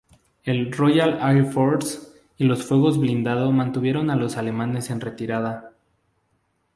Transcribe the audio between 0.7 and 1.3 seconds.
Royal